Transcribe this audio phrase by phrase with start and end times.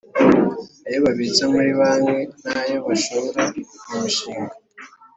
[0.87, 3.41] ayo babitsa muri banki, n’ayo bashora
[3.87, 4.53] mu mishinga